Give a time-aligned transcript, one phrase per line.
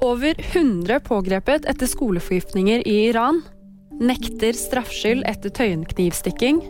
[0.00, 3.42] Over 100 pågrepet etter skoleforgiftninger i Iran.
[4.00, 6.62] Nekter straffskyld etter Tøyenknivstikking.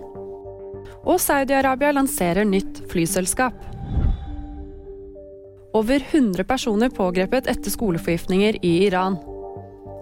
[1.06, 3.54] Og Saudi-Arabia lanserer nytt flyselskap.
[5.78, 9.20] Over 100 personer pågrepet etter skoleforgiftninger i Iran.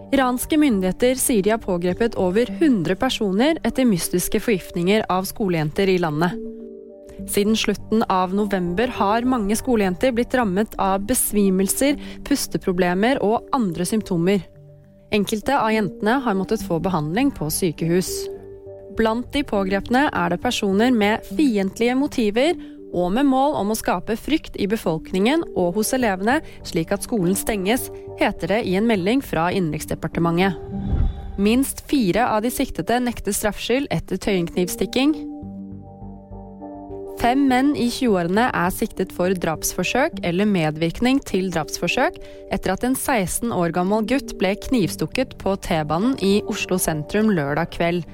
[0.09, 6.01] Iranske myndigheter sier de har pågrepet over 100 personer etter mystiske forgiftninger av skolejenter i
[6.01, 6.33] landet.
[7.27, 11.99] Siden slutten av november har mange skolejenter blitt rammet av besvimelser,
[12.29, 14.45] pusteproblemer og andre symptomer.
[15.11, 18.11] Enkelte av jentene har måttet få behandling på sykehus.
[18.99, 22.59] Blant de pågrepne er det personer med fiendtlige motiver
[22.93, 27.37] og med mål om å skape frykt i befolkningen og hos elevene, slik at skolen
[27.37, 27.89] stenges,
[28.21, 30.57] heter det i en melding fra Innenriksdepartementet.
[31.39, 35.13] Minst fire av de siktede nekter straffskyld etter tøyenknivstikking.
[37.19, 42.21] Fem menn i 20-årene er siktet for drapsforsøk eller medvirkning til drapsforsøk
[42.55, 47.73] etter at en 16 år gammel gutt ble knivstukket på T-banen i Oslo sentrum lørdag
[47.75, 48.07] kveld.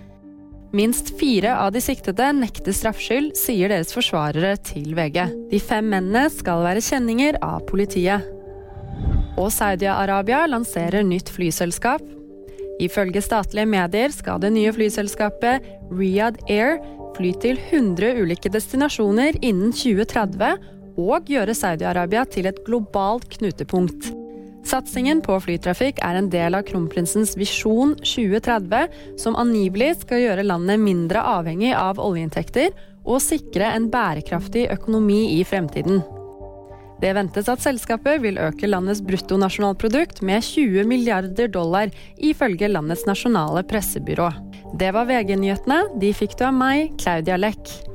[0.75, 5.21] Minst fire av de siktede nekter straffskyld, sier deres forsvarere til VG.
[5.53, 8.25] De fem mennene skal være kjenninger av politiet.
[9.37, 12.01] Og Saudi-Arabia lanserer nytt flyselskap.
[12.83, 16.81] Ifølge statlige medier skal det nye flyselskapet Riyadh Air
[17.15, 20.57] fly til 100 ulike destinasjoner innen 2030
[20.99, 24.11] og gjøre Saudi-Arabia til et globalt knutepunkt.
[24.65, 28.89] Satsingen på flytrafikk er en del av kronprinsens Visjon 2030,
[29.21, 32.73] som angivelig skal gjøre landet mindre avhengig av oljeinntekter
[33.05, 36.01] og sikre en bærekraftig økonomi i fremtiden.
[37.03, 43.65] Det ventes at selskapet vil øke landets bruttonasjonalprodukt med 20 milliarder dollar, ifølge landets nasjonale
[43.69, 44.31] pressebyrå.
[44.79, 45.83] Det var VG-nyhetene.
[46.03, 47.94] De fikk du av meg, Claudia Leck.